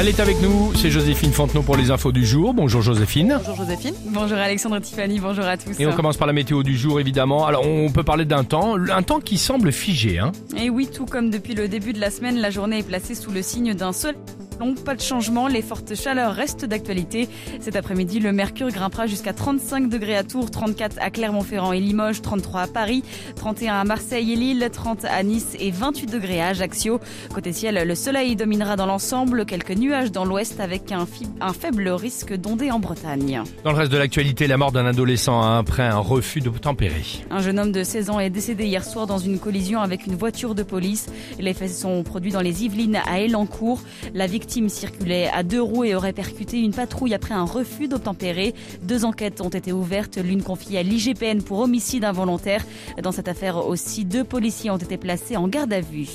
[0.00, 2.54] Elle est avec nous, c'est Joséphine Fontenot pour les infos du jour.
[2.54, 3.36] Bonjour Joséphine.
[3.38, 3.94] Bonjour Joséphine.
[4.06, 5.78] Bonjour Alexandre Tiffany, bonjour à tous.
[5.78, 7.44] Et on commence par la météo du jour évidemment.
[7.44, 10.18] Alors on peut parler d'un temps, un temps qui semble figé.
[10.18, 10.32] Hein.
[10.56, 13.30] Et oui, tout comme depuis le début de la semaine, la journée est placée sous
[13.30, 14.16] le signe d'un soleil
[14.60, 14.74] long.
[14.74, 17.28] Pas de changement, les fortes chaleurs restent d'actualité.
[17.60, 22.22] Cet après-midi, le mercure grimpera jusqu'à 35 degrés à Tours, 34 à Clermont-Ferrand et Limoges,
[22.22, 23.02] 33 à Paris,
[23.36, 27.00] 31 à Marseille et Lille, 30 à Nice et 28 degrés à Ajaccio.
[27.34, 32.34] Côté ciel, le soleil dominera dans l'ensemble, quelques nuages dans l'ouest avec un, faible risque
[32.34, 33.42] d'ondées en Bretagne.
[33.64, 37.02] Dans le reste de l'actualité, la mort d'un adolescent après un refus de tempérer.
[37.30, 40.14] Un jeune homme de 16 ans est décédé hier soir dans une collision avec une
[40.14, 41.08] voiture de police.
[41.38, 43.80] Les faits sont produits dans les Yvelines à Elancourt.
[44.14, 48.54] La victime circulait à deux roues et aurait percuté une patrouille après un refus d'obtempérer.
[48.82, 52.64] Deux enquêtes ont été ouvertes, l'une confiée à l'IGPN pour homicide involontaire.
[53.02, 56.08] Dans cette affaire aussi, deux policiers ont été placés en garde à vue.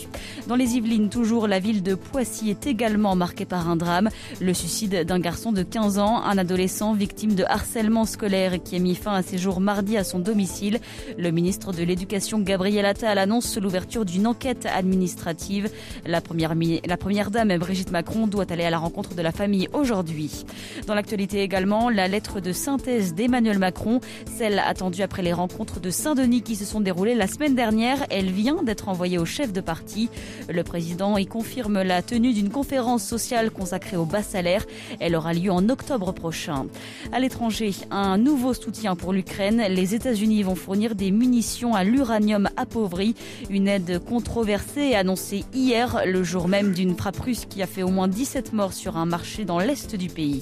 [0.48, 4.10] Dans les Yvelines, toujours, la ville de Poissy est également marquée par un drame.
[4.42, 8.80] Le suicide d'un garçon de 15 ans, un adolescent victime de harcèlement scolaire qui a
[8.80, 10.80] mis fin à ses jours mardi à son domicile.
[11.18, 15.70] Le ministre de l'Éducation, Gabriel Attal, annonce l'ouverture d'une enquête administrative.
[16.06, 20.46] La première dame, Brigitte Macron, doit aller à la rencontre de la famille aujourd'hui.
[20.88, 24.00] Dans l'actualité également, la lettre de synthèse d'Emmanuel Macron,
[24.38, 28.32] celle attendue après les rencontres de Saint-Denis qui se sont déroulées la semaine dernière, elle
[28.32, 30.10] vient d'être envoyée au chef de parti.
[30.50, 34.66] Le président y confirme la tenue d'une conférence sociale consacrée au bas salaire.
[35.00, 36.68] Elle aura lieu en octobre prochain.
[37.12, 39.64] À l'étranger, un nouveau soutien pour l'Ukraine.
[39.70, 43.16] Les États-Unis vont fournir des munitions à l'uranium appauvri.
[43.50, 47.90] Une aide controversée annoncée hier, le jour même d'une frappe russe qui a fait au
[47.90, 50.42] moins 17 morts sur un marché dans l'est du pays.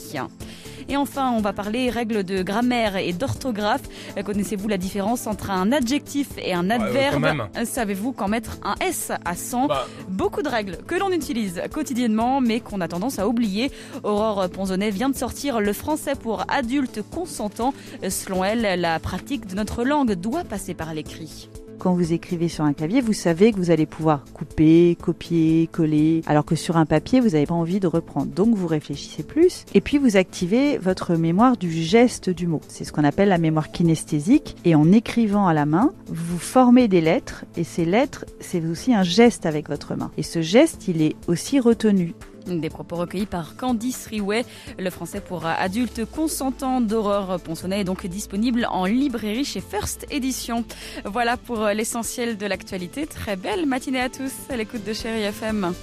[0.88, 3.81] Et enfin, on va parler règles de grammaire et d'orthographe.
[4.23, 7.25] Connaissez-vous la différence entre un adjectif et un quand adverbe
[7.66, 9.88] Savez-vous qu'en mettre un S à 100 Bah.
[10.07, 13.72] Beaucoup de règles que l'on utilise quotidiennement mais qu'on a tendance à oublier.
[14.03, 17.73] Aurore Ponzonnet vient de sortir le français pour adultes consentants.
[18.07, 21.50] Selon elle, la pratique de notre langue doit passer par l'écrit.
[21.83, 26.21] Quand vous écrivez sur un clavier, vous savez que vous allez pouvoir couper, copier, coller,
[26.27, 28.27] alors que sur un papier, vous n'avez pas envie de reprendre.
[28.27, 32.61] Donc vous réfléchissez plus et puis vous activez votre mémoire du geste du mot.
[32.69, 36.88] C'est ce qu'on appelle la mémoire kinesthésique et en écrivant à la main, vous formez
[36.88, 40.09] des lettres et ces lettres, c'est aussi un geste avec votre main.
[40.17, 42.13] Et ce geste, il est aussi retenu.
[42.48, 44.46] Des propos recueillis par Candice Riouet.
[44.78, 50.66] Le français pour adultes consentants d'Aurore Ponsonnet est donc disponible en librairie chez First Edition.
[51.06, 53.08] Voilà pour l'essentiel de l'actualité.
[53.08, 55.74] Très belle matinée à tous à l'écoute de Chéri FM.